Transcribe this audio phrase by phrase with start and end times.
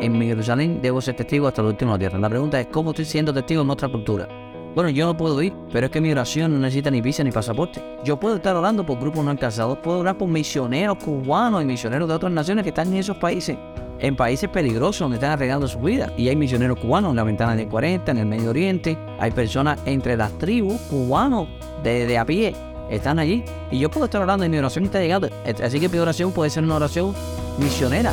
[0.00, 3.32] en Jerusalén debo ser testigo hasta el último de la pregunta es, ¿cómo estoy siendo
[3.32, 4.28] testigo en otra cultura?
[4.74, 7.30] Bueno, yo no puedo ir, pero es que mi oración no necesita ni visa ni
[7.30, 7.80] pasaporte.
[8.04, 12.08] Yo puedo estar orando por grupos no alcanzados, puedo orar por misioneros cubanos y misioneros
[12.08, 13.56] de otras naciones que están en esos países,
[14.00, 16.12] en países peligrosos donde están arreglando su vida.
[16.16, 19.78] Y hay misioneros cubanos en la ventana de 40, en el Medio Oriente, hay personas
[19.84, 21.46] entre las tribus cubanos
[21.84, 22.52] de, de a pie,
[22.90, 23.44] están allí.
[23.70, 25.28] Y yo puedo estar orando y mi oración está llegando.
[25.62, 27.14] Así que mi oración puede ser una oración
[27.58, 28.12] misionera.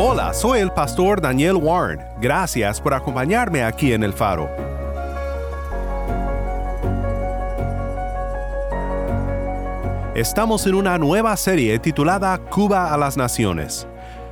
[0.00, 1.98] Hola, soy el pastor Daniel Warren.
[2.20, 4.48] Gracias por acompañarme aquí en El Faro.
[10.14, 13.88] Estamos en una nueva serie titulada Cuba a las Naciones.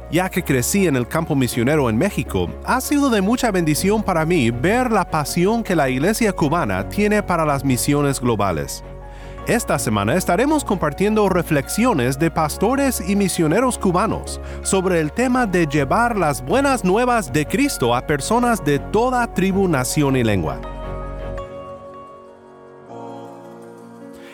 [0.09, 4.25] Ya que crecí en el campo misionero en México, ha sido de mucha bendición para
[4.25, 8.85] mí ver la pasión que la iglesia cubana tiene para las misiones globales.
[9.47, 16.17] Esta semana estaremos compartiendo reflexiones de pastores y misioneros cubanos sobre el tema de llevar
[16.17, 20.61] las buenas nuevas de Cristo a personas de toda tribu, nación y lengua.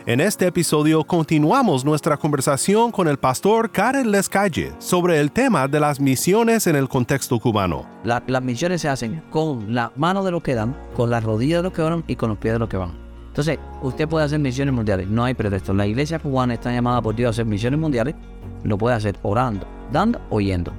[0.06, 5.78] En este episodio continuamos nuestra conversación con el pastor Karen Lescalle sobre el tema de
[5.78, 7.84] las misiones en el contexto cubano.
[8.02, 11.58] La- las misiones se hacen con la mano de los que dan, con las rodillas
[11.58, 13.11] de los que oran y con los pies de los que van.
[13.32, 15.72] Entonces, usted puede hacer misiones mundiales, no hay pretexto.
[15.72, 18.14] La iglesia cubana está llamada por Dios a hacer misiones mundiales,
[18.62, 20.70] lo puede hacer orando, dando o yendo.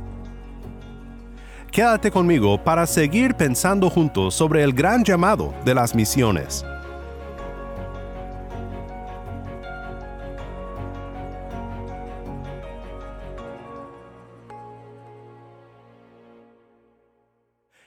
[1.72, 6.64] Quédate conmigo para seguir pensando juntos sobre el gran llamado de las misiones.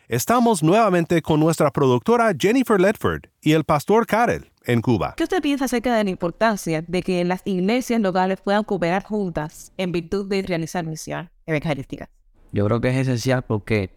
[0.08, 5.14] Estamos nuevamente con nuestra productora Jennifer Ledford y el pastor Karel en Cuba.
[5.16, 9.72] ¿Qué usted piensa acerca de la importancia de que las iglesias locales puedan cooperar juntas
[9.76, 12.08] en virtud de realizar misión evangelística?
[12.52, 13.90] Yo creo que es esencial porque,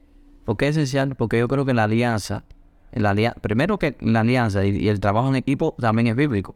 [0.46, 2.44] porque es esencial porque yo creo que la alianza,
[2.92, 6.56] la alia- primero que la alianza y, y el trabajo en equipo también es bíblico.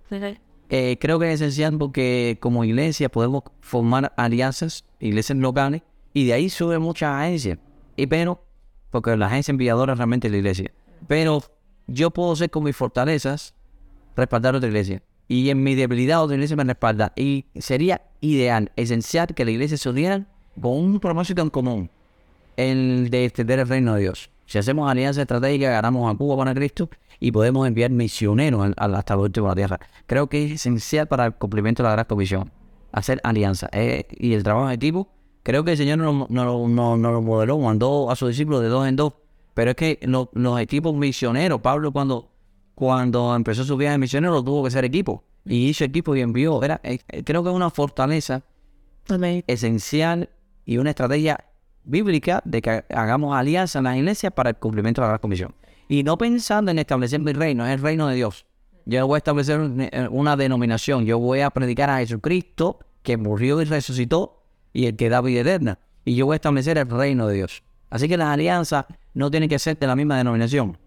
[0.70, 6.34] Eh, creo que es esencial porque como iglesia podemos formar alianzas, iglesias locales, y de
[6.34, 7.60] ahí sube muchas agencias.
[7.96, 8.44] Y pero,
[8.94, 10.72] porque la agencia enviadora realmente es la iglesia.
[11.08, 11.42] Pero
[11.88, 13.56] yo puedo ser con mis fortalezas,
[14.16, 15.02] respaldar a otra iglesia.
[15.28, 17.12] Y en mi debilidad otra iglesia me respalda.
[17.16, 20.28] Y sería ideal, esencial que la iglesia se uniera
[20.62, 21.90] con un propósito en común,
[22.56, 24.30] el de extender el reino de Dios.
[24.46, 26.88] Si hacemos alianza estratégica, ganamos a Cuba para Cristo
[27.20, 29.80] y podemos enviar misioneros hasta la tierra.
[30.06, 32.52] Creo que es esencial para el cumplimiento de la gran comisión,
[32.92, 33.70] hacer alianza.
[33.74, 35.10] eh, y el trabajo en equipo,
[35.44, 36.46] creo que el Señor nos, nos
[37.00, 39.14] lo modeló, mandó a sus discípulos de dos en dos.
[39.54, 42.32] Pero es que lo- los equipos misioneros, Pablo cuando,
[42.74, 45.24] cuando empezó su viaje misionero, tuvo que ser equipo.
[45.46, 46.64] Y hizo equipo y envió.
[46.64, 48.42] Era, eh, eh, creo que es una fortaleza
[49.48, 50.30] esencial
[50.66, 51.44] y una estrategia
[51.84, 55.54] bíblica de que hagamos alianza en las iglesias para el cumplimiento de la comisión.
[55.90, 58.46] Y no pensando en establecer mi reino, es el reino de Dios.
[58.86, 63.18] Yo no voy a establecer eh, una denominación, yo voy a predicar a Jesucristo que
[63.18, 64.43] murió y resucitó
[64.74, 65.80] y el que da vida eterna.
[66.04, 67.64] Y yo voy a establecer el reino de Dios.
[67.90, 70.78] Así que las alianzas no tienen que ser de la misma denominación,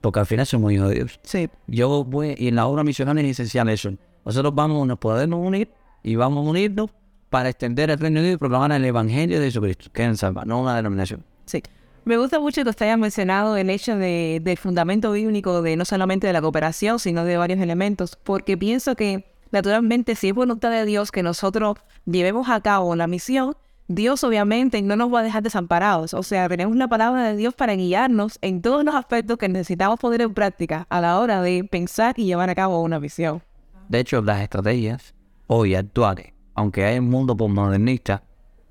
[0.00, 1.20] porque al final somos hijos de Dios.
[1.24, 1.50] Sí.
[1.66, 3.90] Yo voy, y en la obra misional es esencial eso.
[4.24, 5.70] Nosotros vamos, nos podemos unir
[6.02, 6.90] y vamos a unirnos
[7.28, 10.16] para extender el reino de Dios y proclamar el evangelio de Jesucristo, que es el
[10.16, 11.24] salva, no una denominación.
[11.44, 11.62] Sí.
[12.04, 15.84] Me gusta mucho que usted haya mencionado el hecho de, del fundamento bíblico de no
[15.84, 20.70] solamente de la cooperación, sino de varios elementos, porque pienso que naturalmente si es voluntad
[20.70, 23.56] de Dios que nosotros llevemos a cabo la misión,
[23.90, 26.12] Dios obviamente no nos va a dejar desamparados.
[26.12, 29.98] O sea, tenemos la palabra de Dios para guiarnos en todos los aspectos que necesitamos
[29.98, 33.42] poner en práctica a la hora de pensar y llevar a cabo una misión.
[33.88, 35.14] De hecho, las estrategias
[35.46, 38.22] hoy actuales, aunque hay un mundo postmodernista,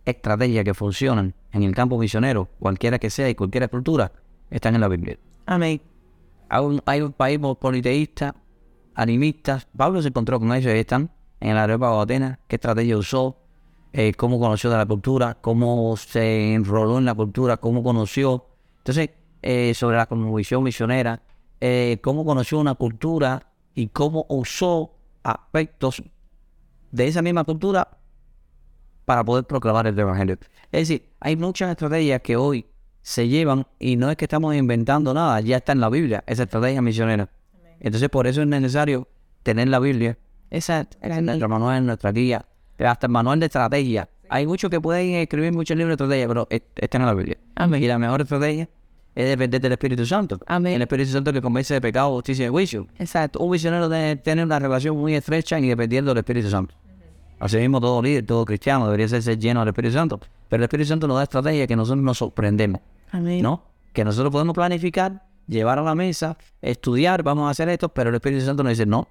[0.06, 4.12] estrategias que funcionan en el campo misionero, cualquiera que sea y cualquier cultura,
[4.52, 5.18] están en la Biblia.
[5.48, 5.82] Amén.
[6.50, 8.36] Hay un, hay un país politeísta,
[8.98, 9.68] animistas.
[9.78, 13.38] Pablo se encontró con ellos, ahí están, en el aeropuerto de Atenas, qué estrategia usó,
[13.94, 18.48] eh, cómo conoció de la cultura, cómo se enroló en la cultura, cómo conoció.
[18.80, 19.12] Entonces,
[19.44, 21.22] eh, sobre la conmovisión misionera,
[21.62, 26.02] eh, cómo conoció una cultura y cómo usó aspectos
[26.92, 27.88] de esa misma cultura
[29.06, 30.38] para poder proclamar el Evangelio.
[30.72, 32.66] Es decir, hay muchas estrategias que hoy
[33.02, 36.44] se llevan y no es que estamos inventando nada, ya está en la Biblia, esa
[36.44, 37.30] estrategia misionera.
[37.80, 39.08] Entonces, por eso es necesario
[39.44, 40.18] tener la Biblia,
[40.50, 42.46] esa es nuestro manual, nuestra guía,
[42.80, 44.10] hasta el manual de estrategia.
[44.30, 47.38] Hay muchos que pueden escribir muchos libros de estrategia, pero está en la Biblia.
[47.80, 48.70] Y la mejor estrategia
[49.16, 50.40] es depender del Espíritu Santo.
[50.46, 50.76] Amén.
[50.76, 52.88] El Espíritu Santo que convence de pecado, justicia y juicio.
[53.00, 53.40] Exacto.
[53.40, 56.76] Un misionero debe tener una relación muy estrecha y dependiendo del Espíritu Santo.
[57.40, 60.20] Así mismo todo líder, todo cristiano debería ser, ser lleno del Espíritu Santo.
[60.50, 62.82] Pero el Espíritu Santo nos da estrategia que nosotros nos sorprendemos.
[63.12, 63.42] Amén.
[63.42, 63.64] ¿No?
[63.94, 68.16] Que nosotros podemos planificar, llevar a la mesa, estudiar, vamos a hacer esto, pero el
[68.16, 69.08] Espíritu Santo nos dice no.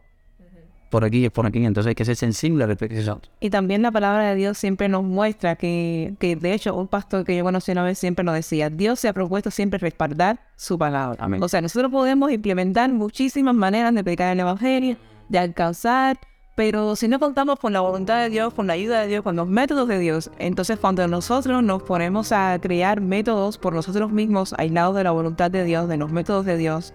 [0.91, 1.65] Por aquí es por aquí.
[1.65, 3.29] Entonces hay que ser sensible al Espíritu Santo.
[3.41, 7.25] Y también la palabra de Dios siempre nos muestra que, que de hecho, un pastor
[7.25, 10.79] que yo conocí una vez siempre nos decía, Dios se ha propuesto siempre respaldar su
[10.79, 11.17] palabra.
[11.23, 11.43] Amén.
[11.43, 14.97] O sea, nosotros podemos implementar muchísimas maneras de predicar el Evangelio,
[15.29, 16.19] de alcanzar,
[16.57, 19.37] pero si no contamos con la voluntad de Dios, con la ayuda de Dios, con
[19.37, 24.55] los métodos de Dios, entonces cuando nosotros nos ponemos a crear métodos por nosotros mismos,
[24.59, 26.95] aislados de la voluntad de Dios, de los métodos de Dios,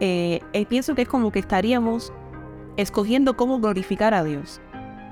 [0.00, 2.12] eh, eh, pienso que es como que estaríamos
[2.76, 4.60] escogiendo cómo glorificar a Dios.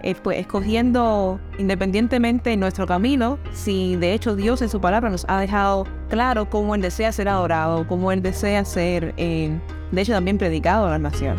[0.04, 5.38] Eh, pues, escogiendo independientemente nuestro camino, si de hecho Dios en su palabra nos ha
[5.38, 9.56] dejado claro cómo Él desea ser adorado, cómo Él desea ser, eh,
[9.92, 11.36] de hecho también predicado a la nación.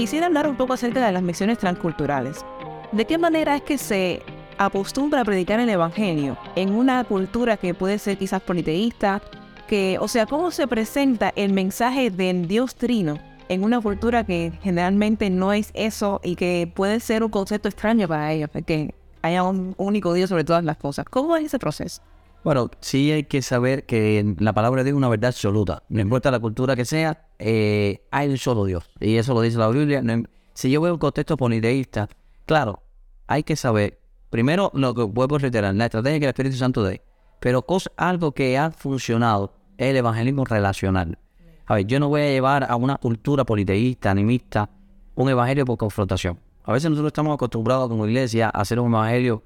[0.00, 2.42] Quisiera hablar un poco acerca de las misiones transculturales.
[2.90, 4.22] ¿De qué manera es que se
[4.56, 9.20] acostumbra a predicar el Evangelio en una cultura que puede ser quizás politeísta,
[9.68, 13.18] que, o sea, cómo se presenta el mensaje del Dios Trino
[13.50, 18.08] en una cultura que generalmente no es eso y que puede ser un concepto extraño
[18.08, 21.04] para ellos, que haya un único Dios sobre todas las cosas.
[21.10, 22.00] ¿Cómo es ese proceso?
[22.42, 25.82] Bueno, sí hay que saber que la palabra de Dios es una verdad absoluta.
[25.90, 28.88] No importa la cultura que sea, eh, hay un solo Dios.
[28.98, 30.00] Y eso lo dice la Biblia.
[30.02, 32.08] No- si yo veo un contexto politeísta,
[32.46, 32.82] claro,
[33.26, 34.00] hay que saber,
[34.30, 37.02] primero lo que vuelvo a reiterar, la estrategia que el Espíritu Santo dé.
[37.40, 41.18] Pero cosa, algo que ha funcionado es el evangelismo relacional.
[41.66, 44.68] A ver, yo no voy a llevar a una cultura politeísta, animista,
[45.14, 46.38] un evangelio por confrontación.
[46.64, 49.42] A veces nosotros estamos acostumbrados como iglesia a hacer un evangelio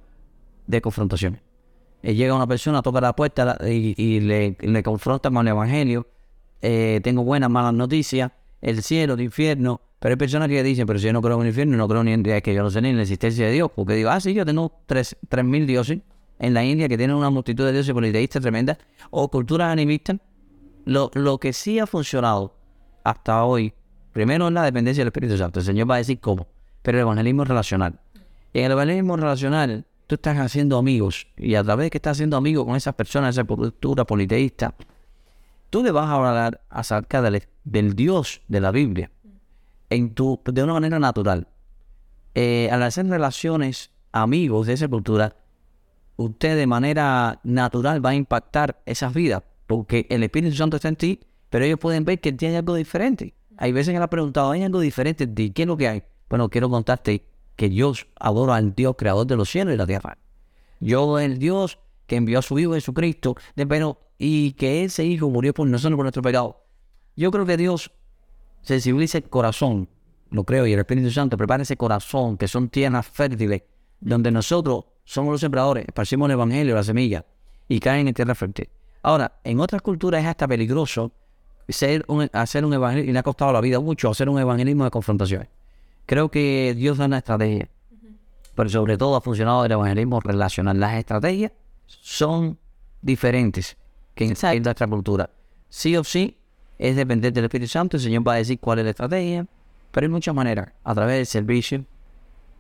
[0.67, 1.41] de confrontación.
[2.05, 6.07] Eh, llega una persona, toca la puerta y, le confronta con el evangelio.
[6.61, 8.31] Eh, tengo buenas, malas noticias,
[8.61, 9.81] el cielo, el infierno.
[10.01, 12.05] Pero hay personas que dicen, pero si yo no creo en el infierno, no creo
[12.05, 13.71] ni en es que yo no sé ni en la existencia de Dios.
[13.75, 16.01] Porque digo, ah, sí, yo tengo tres tres mil dioses
[16.39, 18.77] en la India que tienen una multitud de dioses politeístas tremendas
[19.09, 20.19] o culturas animistas.
[20.85, 22.55] Lo, lo que sí ha funcionado
[23.03, 23.73] hasta hoy,
[24.13, 25.61] primero es la dependencia del Espíritu Santo.
[25.61, 26.49] El Señor va a decir cómo,
[26.83, 27.99] pero el evangelismo es relacional.
[28.53, 32.17] Y en el evangelismo relacional, tú estás haciendo amigos, y a través de que estás
[32.17, 34.75] haciendo amigos con esas personas, esa cultura politeísta,
[35.71, 39.11] tú le vas a hablar acerca del, del Dios de la Biblia
[39.91, 41.49] en tu, de una manera natural.
[42.35, 45.37] Eh, al hacer relaciones amigos de esa cultura,
[46.17, 50.97] usted de manera natural va a impactar esas vidas, porque el Espíritu Santo está en
[50.97, 51.21] ti,
[51.51, 53.35] pero ellos pueden ver que tiene algo diferente.
[53.57, 55.51] Hay veces que le ha preguntado, ¿hay algo diferente en ti?
[55.51, 56.03] ¿Qué es lo que hay?
[56.29, 57.25] Bueno, quiero contarte
[57.57, 60.19] que Dios adora al Dios creador de los cielos y la tierra.
[60.81, 65.31] Yo, el Dios que envió a su Hijo Jesucristo, de, pero, y que ese Hijo
[65.31, 66.65] murió por nosotros, por nuestro pecado.
[67.17, 67.91] Yo creo que Dios
[68.63, 69.89] sensibiliza el corazón,
[70.31, 73.63] lo creo, y el Espíritu Santo prepara ese corazón, que son tierras fértiles,
[74.01, 77.25] donde nosotros somos los sembradores, esparcimos el Evangelio, la semilla,
[77.69, 78.69] y caen en tierra fértil.
[79.03, 81.13] Ahora, en otras culturas es hasta peligroso
[81.69, 84.85] ser un- hacer un evangelismo, y le ha costado la vida mucho hacer un evangelismo
[84.85, 85.49] de confrontación.
[86.07, 87.69] Creo que Dios da una estrategia,
[88.55, 90.79] pero sobre todo ha funcionado el evangelismo relacional.
[90.79, 91.53] Las estrategias
[91.87, 92.59] son
[93.01, 93.77] diferentes
[94.15, 95.31] que en, nuestra cultura.
[95.69, 96.37] Sí o sí,
[96.79, 99.47] es depender del Espíritu Santo, el Señor va a decir cuál es la estrategia,
[99.91, 101.85] pero hay muchas maneras, a través del servicio,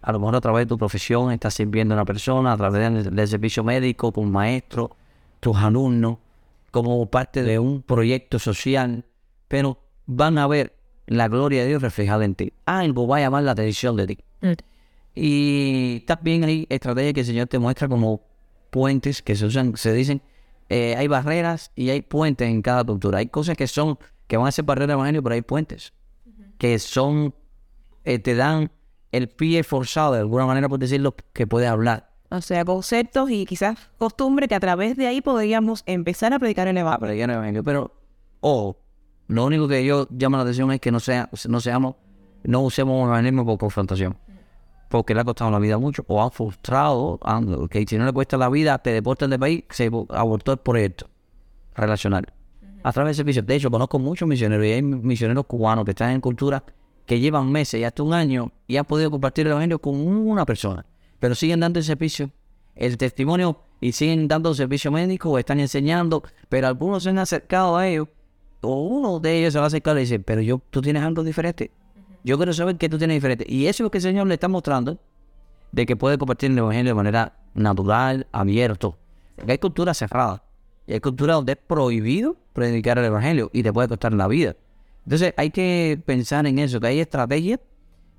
[0.03, 3.05] a lo mejor a través de tu profesión, estás sirviendo a una persona, a través
[3.05, 4.97] del, del servicio médico, con maestro,
[5.41, 6.19] tus alumnos,
[6.71, 9.05] como parte de un proyecto social,
[9.49, 10.75] pero van a ver
[11.07, 12.53] la gloria de Dios reflejada en ti.
[12.65, 14.19] Algo va a llamar la atención de ti.
[15.15, 18.23] Y también hay estrategias que el Señor te muestra como
[18.71, 20.23] puentes que se usan, se dicen,
[20.69, 23.19] eh, hay barreras y hay puentes en cada cultura.
[23.19, 25.93] Hay cosas que son, que van a ser barreras evangelio, pero hay puentes
[26.59, 27.35] que son,
[28.05, 28.71] eh, te dan
[29.13, 32.11] el pie forzado de alguna manera, por decirlo, que puedes hablar.
[32.31, 36.67] O sea, conceptos y quizás costumbres que a través de ahí podríamos empezar a predicar
[36.67, 37.07] el evangelio.
[37.07, 37.63] predicar el evangelio.
[37.63, 37.93] Pero,
[38.41, 38.79] ojo,
[39.29, 41.97] lo único que yo llamo la atención es que no, sea, no seamos,
[42.43, 44.17] no usemos el evangelismo por confrontación.
[44.89, 48.13] Porque le ha costado la vida mucho, o han frustrado, han- que si no le
[48.13, 51.09] cuesta la vida, te deportan del país, se abortó el proyecto
[51.75, 52.27] relacional.
[52.83, 53.43] A través de servicio.
[53.43, 56.63] De hecho, conozco muchos misioneros y hay misioneros cubanos que están en cultura
[57.07, 60.45] que llevan meses y hasta un año y han podido compartir el evangelio con una
[60.45, 60.85] persona,
[61.19, 62.31] pero siguen dando el servicio,
[62.75, 67.77] el testimonio y siguen dando servicio médico o están enseñando, pero algunos se han acercado
[67.77, 68.09] a ellos
[68.69, 71.71] uno de ellos se va a acercar y dice, pero yo, tú tienes algo diferente.
[72.25, 73.45] Yo quiero saber qué tú tienes diferente.
[73.49, 74.99] Y eso es lo que el Señor le está mostrando,
[75.73, 78.97] de que puede compartir el Evangelio de manera natural, abierto.
[79.37, 80.41] Porque hay culturas cerradas.
[80.87, 84.57] Y hay culturas donde es prohibido predicar el Evangelio y te puede costar la vida.
[85.05, 87.61] Entonces hay que pensar en eso, que hay estrategias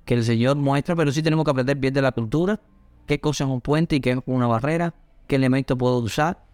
[0.04, 2.60] que el Señor muestra, pero sí tenemos que aprender bien de la cultura,
[3.06, 4.94] qué cosa es un puente y qué es una barrera,
[5.26, 6.44] qué elemento puedo usar.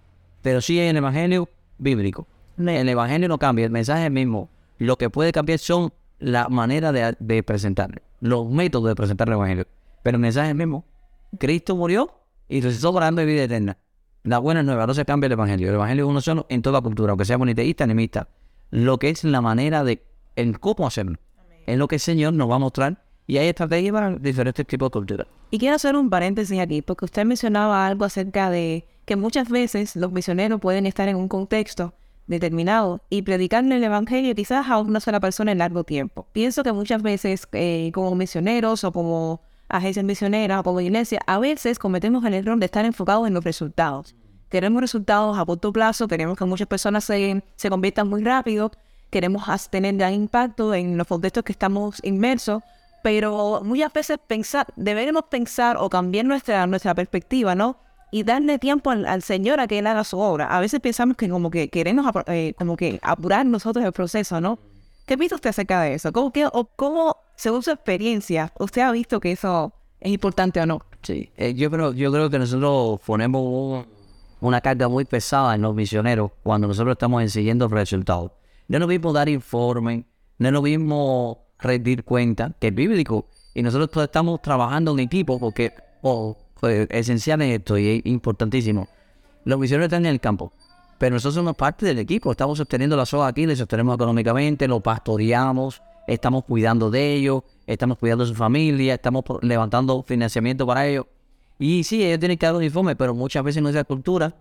[0.41, 2.27] Pero sí hay el Evangelio bíblico.
[2.59, 4.51] El Evangelio no cambia, el mensaje es el mismo.
[4.79, 9.35] Lo que puede cambiar son la manera de, de presentarlo, los métodos de presentar el
[9.35, 9.67] Evangelio.
[10.03, 10.85] Pero el mensaje es el mismo.
[11.39, 12.13] Cristo murió
[12.49, 13.79] y resucitó para darme vida eterna.
[14.25, 15.69] La buena nueva, no se cambia el Evangelio.
[15.69, 18.29] El Evangelio es uno solo en toda cultura, aunque sea moniteísta, animista.
[18.71, 20.05] Lo que es la manera de,
[20.37, 21.19] el cómo hacerlo.
[21.67, 24.89] Es lo que el Señor nos va a mostrar y hay estrategias para diferentes tipos
[24.89, 25.27] de culturas.
[25.51, 29.97] Y quiero hacer un paréntesis aquí, porque usted mencionaba algo acerca de que muchas veces
[29.97, 31.95] los misioneros pueden estar en un contexto
[32.26, 36.26] determinado y predicarle el evangelio quizás a una sola persona en largo tiempo.
[36.33, 41.38] Pienso que muchas veces eh, como misioneros o como agencias misioneras o como iglesia, a
[41.38, 44.14] veces cometemos el error de estar enfocados en los resultados.
[44.49, 48.71] Queremos resultados a corto plazo, queremos que muchas personas se, se conviertan muy rápido,
[49.11, 52.62] queremos tener gran impacto en los contextos que estamos inmersos,
[53.02, 57.79] pero muchas veces pensar, deberemos pensar o cambiar nuestra, nuestra perspectiva, ¿no?
[58.12, 60.47] Y darle tiempo al, al Señor a que Él haga su obra.
[60.47, 64.59] A veces pensamos que como que queremos eh, como que apurar nosotros el proceso, ¿no?
[65.07, 66.12] ¿Qué piensa usted acerca de eso?
[66.12, 70.83] ¿Cómo, o cómo, según su experiencia, usted ha visto que eso es importante o no?
[71.02, 73.87] Sí, eh, yo, creo, yo creo que nosotros ponemos un-
[74.40, 78.33] una carga muy pesada en los misioneros cuando nosotros estamos siguiendo resultados.
[78.69, 80.04] No es lo mismo dar informe,
[80.38, 83.26] no es lo mismo rendir cuenta, que es bíblico.
[83.54, 88.87] Y nosotros estamos trabajando en equipo porque, oh, pues, esencial es esto y es importantísimo.
[89.45, 90.52] Los misioneros están en el campo,
[90.97, 92.31] pero nosotros somos parte del equipo.
[92.31, 97.99] Estamos sosteniendo la soga aquí, les sostenemos económicamente, lo pastoreamos, estamos cuidando de ellos, estamos
[97.99, 101.07] cuidando de su familia, estamos levantando financiamiento para ellos.
[101.59, 104.33] Y sí, ellos tienen que dar un informe, pero muchas veces en nuestra cultura,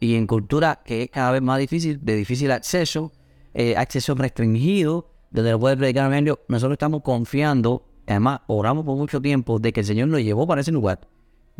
[0.00, 3.10] y en cultura que es cada vez más difícil, de difícil acceso,
[3.54, 8.98] eh, acceso restringido, donde lo puede predicar el evangelio, nosotros estamos confiando, además oramos por
[8.98, 11.00] mucho tiempo, de que el Señor nos llevó para ese lugar,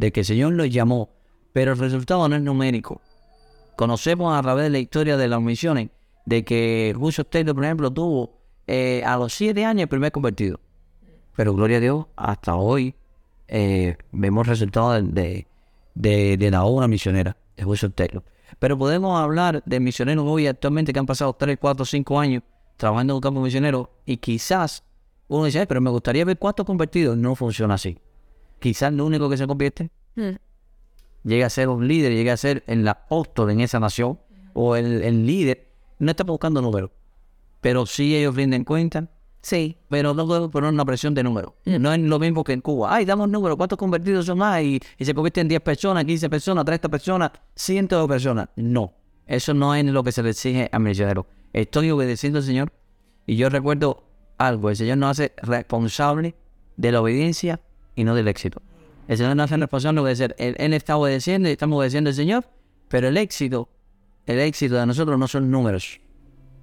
[0.01, 1.11] de que el Señor nos llamó,
[1.53, 3.03] pero el resultado no es numérico.
[3.77, 5.91] Conocemos a través de la historia de las misiones
[6.25, 10.59] de que Russell Taylor, por ejemplo, tuvo eh, a los siete años el primer convertido.
[11.37, 12.95] Pero gloria a Dios, hasta hoy
[13.47, 15.47] eh, vemos resultados de,
[15.95, 18.23] de, de- la obra misionera de Wilson Taylor.
[18.59, 22.43] Pero podemos hablar de misioneros hoy actualmente que han pasado 3, 4, 5 años
[22.79, 24.83] trabajando en un campo misionero y quizás
[25.29, 27.17] uno dice, "Ay, pero me gustaría ver cuántos convertidos.
[27.19, 27.99] No funciona así.
[28.61, 29.91] Quizás lo único que se convierte
[31.25, 34.19] llega a ser un líder, llega a ser el apóstol en esa nación
[34.55, 35.69] o el, el líder.
[35.99, 36.91] No está buscando números,
[37.61, 39.09] pero sí ellos rinden cuenta
[39.43, 39.79] Sí.
[39.89, 41.57] pero no podemos poner una presión de número.
[41.65, 42.95] No es lo mismo que en Cuba.
[42.95, 44.63] Ay, damos números, ¿cuántos convertidos son más?
[44.63, 48.49] Y, y se convierten en 10 personas, 15 personas, 30 personas, cientos de personas.
[48.57, 48.93] No,
[49.27, 51.27] eso no es lo que se le exige al misionero.
[51.55, 52.73] Estoy obedeciendo al Señor
[53.27, 54.05] y yo recuerdo
[54.37, 56.35] algo, el Señor nos hace responsable
[56.77, 57.61] de la obediencia
[57.95, 58.63] y no del éxito.
[59.09, 60.37] El Señor nos hace responsable de obedecer.
[60.39, 62.45] Él, él está obedeciendo y estamos obedeciendo al Señor,
[62.89, 63.69] pero el éxito,
[64.27, 66.01] el éxito de nosotros no son números.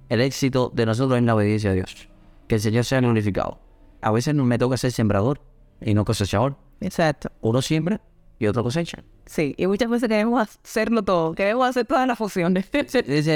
[0.08, 2.08] El éxito de nosotros es la obediencia a Dios.
[2.46, 3.60] Que el Señor sea glorificado.
[4.00, 5.40] A veces no me toca ser sembrador
[5.80, 6.56] y no cosechador.
[6.80, 7.30] Exacto.
[7.40, 8.00] Uno siembra
[8.38, 9.04] y otro cosecha.
[9.26, 9.54] Sí.
[9.58, 11.34] Y muchas veces queremos hacerlo todo.
[11.34, 12.70] Queremos hacer todas las funciones.
[12.72, 13.32] Dice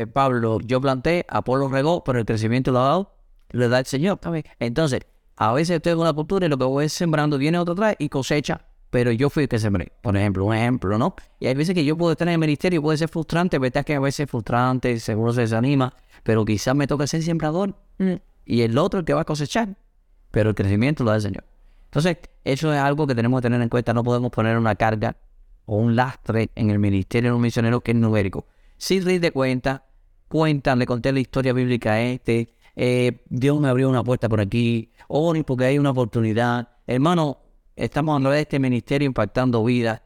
[0.00, 3.14] eh, Pablo, yo planté, Apolo regó, pero el crecimiento lo ha dado,
[3.50, 4.18] le da el Señor.
[4.58, 5.00] Entonces,
[5.36, 8.08] a veces estoy en una cultura y lo que voy sembrando, viene otro atrás y
[8.08, 9.92] cosecha, pero yo fui el que sembré.
[10.02, 11.14] Por ejemplo, un ejemplo, ¿no?
[11.40, 13.84] Y hay veces que yo puedo estar en el ministerio y puede ser frustrante, verdad
[13.84, 17.74] que a veces es frustrante, seguro se desanima, pero quizás me toca ser sembrador
[18.44, 19.76] y el otro el que va a cosechar,
[20.30, 21.44] pero el crecimiento lo da el Señor.
[21.84, 25.16] Entonces, eso es algo que tenemos que tener en cuenta, no podemos poner una carga
[25.66, 28.46] o un lastre en el ministerio de un misionero que es numérico.
[28.76, 29.84] Si rinde cuenta,
[30.28, 34.40] cuentan, le conté la historia bíblica a este, eh, Dios me abrió una puerta por
[34.40, 36.68] aquí, oren porque hay una oportunidad.
[36.86, 37.38] Hermano,
[37.76, 40.00] estamos través de este ministerio impactando vidas.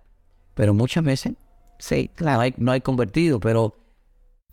[0.54, 1.34] pero muchas veces
[1.78, 3.76] Sí, no hay, no hay convertido, pero...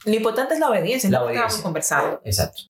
[0.06, 1.46] Lo importante es la obediencia, La es lo que obediencia.
[1.48, 2.22] estábamos conversando.
[2.26, 2.64] Exacto.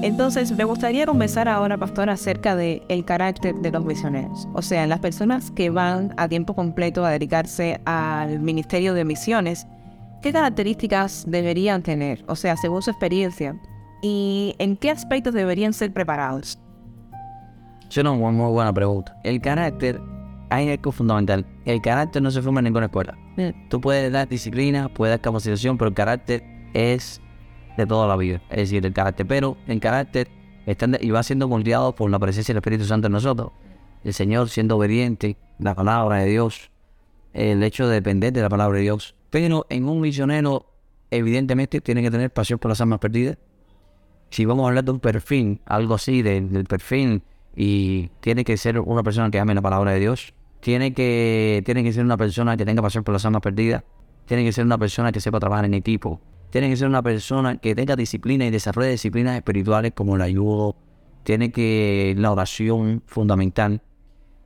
[0.00, 4.46] Entonces, me gustaría conversar ahora, pastor, acerca del el carácter de los misioneros.
[4.54, 9.66] O sea, las personas que van a tiempo completo a dedicarse al ministerio de misiones,
[10.22, 12.24] ¿qué características deberían tener?
[12.28, 13.56] O sea, según su experiencia.
[14.00, 16.60] ¿Y en qué aspectos deberían ser preparados?
[17.98, 19.16] Una muy, muy buena pregunta.
[19.24, 20.00] El carácter,
[20.50, 21.44] hay algo fundamental.
[21.64, 23.18] El carácter no se forma en ninguna escuela.
[23.68, 27.20] Tú puedes dar disciplina, puedes dar capacitación, pero el carácter es
[27.78, 28.40] de toda la vida.
[28.50, 29.26] Es decir, el carácter.
[29.26, 30.28] Pero el carácter
[30.66, 33.52] está y va siendo moldeado por la presencia del Espíritu Santo en nosotros.
[34.04, 36.70] El Señor siendo obediente, la palabra de Dios,
[37.32, 39.14] el hecho de depender de la palabra de Dios.
[39.30, 40.66] Pero en un misionero,
[41.10, 43.38] evidentemente, tiene que tener pasión por las almas perdidas.
[44.30, 47.22] Si vamos a hablar de un perfil, algo así, de- del perfil,
[47.56, 51.82] y tiene que ser una persona que ame la palabra de Dios, tiene que, tiene
[51.82, 53.84] que ser una persona que tenga pasión por las almas perdidas,
[54.26, 56.20] tiene que ser una persona que sepa trabajar en equipo,
[56.50, 60.76] tiene que ser una persona que tenga disciplina y desarrolle disciplinas espirituales como el ayudo,
[61.24, 63.82] tiene que la oración fundamental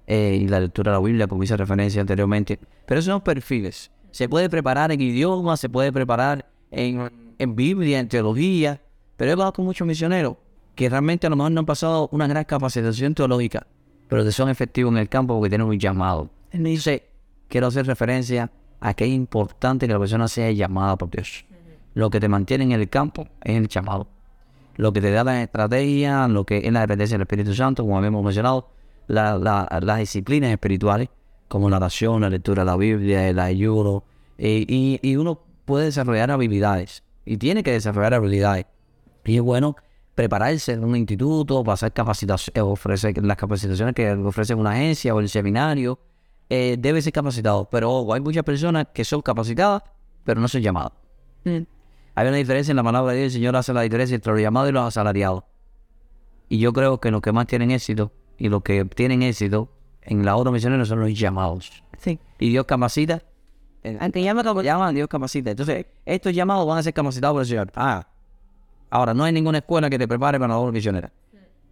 [0.07, 2.59] eh, y la lectura de la Biblia, como hice referencia anteriormente.
[2.87, 3.91] Pero esos son perfiles.
[4.11, 7.11] Se puede preparar en idioma, se puede preparar en,
[7.55, 8.81] Biblia, en teología,
[9.17, 10.37] pero he hablado con muchos misioneros
[10.75, 13.67] que realmente a lo mejor no han pasado una gran capacitación teológica,
[14.09, 16.31] pero que son efectivos en el campo porque tienen un llamado.
[16.51, 17.03] Entonces,
[17.49, 21.45] quiero hacer referencia a que es importante que la persona sea llamada por Dios.
[21.95, 24.09] Lo que te mantiene en el campo es el llamado.
[24.77, 27.99] Lo que te da la estrategia, lo que es la dependencia del Espíritu Santo, como
[27.99, 28.71] habíamos mencionado,
[29.07, 31.09] la- la- las disciplinas espirituales,
[31.49, 34.05] como la oración, la lectura de la Biblia, el ayuno,
[34.39, 38.65] eh, y, uno puede desarrollar habilidades, y tiene que desarrollar habilidades.
[39.25, 39.77] Y es bueno
[40.15, 45.29] prepararse en un instituto, pasar capacitación, ofrecer las capacitaciones que ofrece una agencia o el
[45.29, 45.99] seminario,
[46.49, 47.69] eh, debe ser capacitado.
[47.71, 49.83] Pero ojo, hay muchas personas que son capacitadas,
[50.25, 50.93] pero no son llamadas.
[52.15, 54.41] Hay una diferencia en la palabra de Dios, el Señor hace la diferencia entre los
[54.41, 55.45] llamados y los asalariados.
[56.49, 59.71] Y yo creo que los que más tienen éxito y los que tienen éxito
[60.03, 61.83] en la obra misionera son los llamados.
[61.99, 62.19] Sí.
[62.39, 63.23] Y Dios capacita.
[63.83, 65.53] eh, Aunque llama como llaman, Dios capacita.
[65.53, 67.73] Entonces, estos llamados van a ser capacitados por el Señor.
[67.75, 68.07] Ah,
[68.91, 71.11] ahora, no hay ninguna escuela que te prepare para la obra misionera.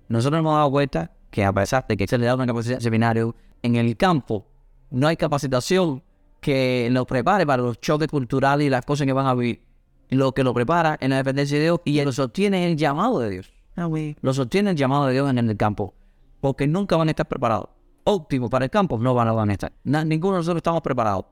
[0.08, 2.84] Nosotros hemos dado cuenta que a pesar de que se le da una capacitación de
[2.84, 4.46] seminario, en el campo
[4.90, 6.02] no hay capacitación
[6.40, 9.62] que nos prepare para los choques culturales y las cosas que van a vivir.
[10.10, 13.30] Lo que lo prepara en la dependencia de Dios y lo sostiene el llamado de
[13.30, 13.52] Dios.
[13.76, 13.88] Ah.
[14.20, 15.94] Lo sostiene el llamado de Dios en el campo.
[16.40, 17.68] Porque nunca van a estar preparados.
[18.04, 19.72] Óptimo para el campo, no van a, van a estar.
[19.84, 21.26] Na- ninguno de nosotros estamos preparados.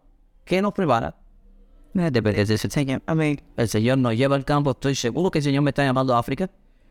[0.45, 1.17] ¿Qué nos prepara?
[1.95, 3.03] La dependencia del Señor.
[3.07, 3.41] Amén.
[3.57, 4.71] El Señor nos lleva al campo.
[4.73, 6.49] Estoy seguro que el Señor me está llamando a África.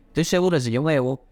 [0.08, 1.24] Estoy seguro que el Señor me llevó.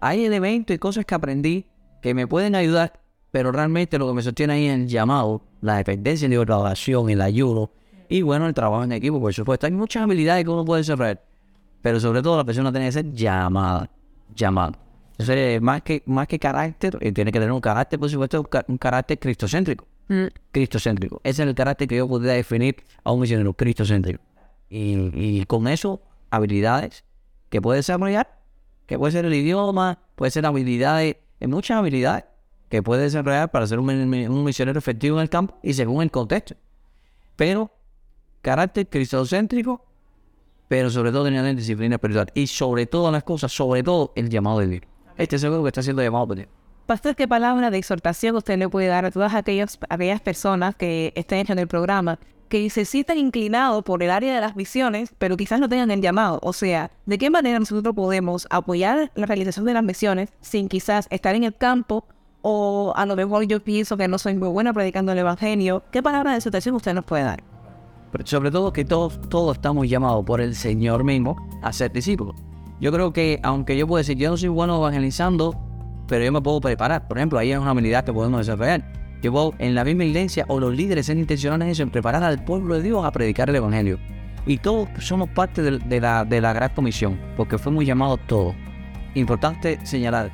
[0.00, 1.66] Hay elementos y cosas que aprendí
[2.00, 5.76] que me pueden ayudar, pero realmente lo que me sostiene ahí es el llamado, la
[5.76, 7.70] dependencia de oración, el ayuno
[8.10, 9.66] y bueno, el trabajo en equipo, por supuesto.
[9.66, 11.22] Hay muchas habilidades que uno puede desarrollar,
[11.80, 13.88] pero sobre todo la persona tiene que ser llamada,
[14.34, 14.78] llamada.
[15.12, 18.46] Entonces, más que, más que carácter, eh, tiene que tener un carácter, por supuesto, un,
[18.46, 19.86] ca- un carácter cristocéntrico.
[20.50, 21.20] Cristocéntrico.
[21.22, 24.20] Ese es el carácter que yo podría definir a un misionero cristocéntrico.
[24.68, 27.04] Y, y con eso, habilidades
[27.48, 28.40] que puede desarrollar,
[28.86, 32.24] que puede ser el idioma, puede ser habilidades, hay muchas habilidades
[32.68, 36.54] que puede desarrollar para ser un misionero efectivo en el campo y según el contexto.
[37.36, 37.70] Pero
[38.42, 39.84] carácter cristocéntrico,
[40.68, 42.30] pero sobre todo tener disciplina espiritual.
[42.34, 44.82] Y sobre todas las cosas, sobre todo el llamado de Dios.
[45.16, 46.48] Este seguro que está siendo llamado por Dios.
[46.86, 51.12] Pastor, ¿qué palabra de exhortación usted le puede dar a todas aquellas, aquellas personas que
[51.14, 55.36] estén en el programa que se sientan inclinados por el área de las misiones, pero
[55.36, 56.40] quizás no tengan el llamado?
[56.42, 61.06] O sea, ¿de qué manera nosotros podemos apoyar la realización de las misiones sin quizás
[61.10, 62.04] estar en el campo
[62.42, 65.84] o a lo mejor yo pienso que no soy muy buena predicando el Evangelio?
[65.92, 67.49] ¿Qué palabra de exhortación usted nos puede dar?
[68.24, 72.34] Sobre todo que todos, todos estamos llamados por el Señor mismo a ser discípulos.
[72.80, 75.54] Yo creo que, aunque yo puedo decir, yo no soy bueno evangelizando,
[76.08, 77.06] pero yo me puedo preparar.
[77.06, 78.90] Por ejemplo, ahí es una habilidad que podemos desarrollar.
[79.22, 82.22] Yo puedo, en la misma iglesia, o los líderes ser intencionales en eso, en preparar
[82.22, 83.98] al pueblo de Dios a predicar el Evangelio.
[84.46, 88.54] Y todos somos parte de, de la, de la gran comisión, porque fuimos llamados todos.
[89.14, 90.32] Importante señalar,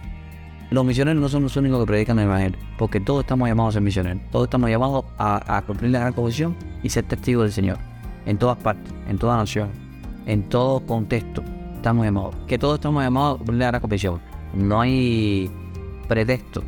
[0.71, 3.73] los misioneros no son los únicos que predican el Evangelio, porque todos estamos llamados a
[3.75, 4.23] ser misioneros.
[4.33, 7.79] Todos estamos llamados a, cumplir la gran comisión y ser testigos del Señor.
[8.25, 9.71] En todas partes, en toda nación,
[10.27, 11.43] en todo contexto,
[11.77, 12.35] estamos llamados.
[12.49, 14.21] Que todos estamos llamados a cumplir la gran comisión.
[14.55, 15.49] No hay
[16.09, 16.65] pretexto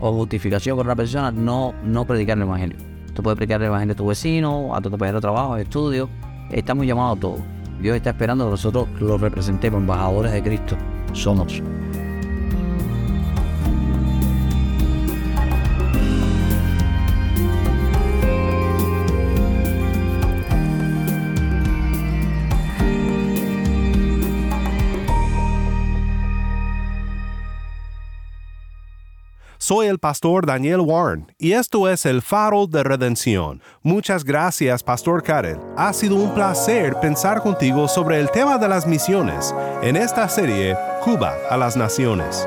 [0.00, 2.78] o justificación por una persona no, no predicar el Evangelio.
[3.12, 6.08] Tú puedes predicar el Evangelio a tu vecino, a tu compañero de trabajo, de estudio.
[6.50, 7.40] Estamos llamados a todos.
[7.80, 10.76] Dios está esperando que nosotros los representemos, embajadores de Cristo,
[11.12, 11.60] somos.
[29.72, 33.62] Soy el pastor Daniel Warren y esto es el faro de redención.
[33.82, 35.58] Muchas gracias, Pastor Karel.
[35.78, 40.76] Ha sido un placer pensar contigo sobre el tema de las misiones en esta serie
[41.02, 42.46] Cuba a las Naciones.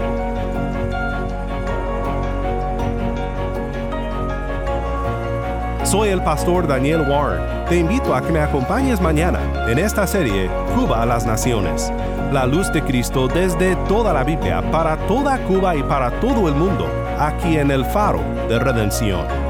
[5.91, 7.65] Soy el pastor Daniel Warren.
[7.67, 11.91] Te invito a que me acompañes mañana en esta serie Cuba a las Naciones.
[12.31, 16.55] La luz de Cristo desde toda la Biblia, para toda Cuba y para todo el
[16.55, 16.87] mundo,
[17.19, 19.40] aquí en el faro de redención.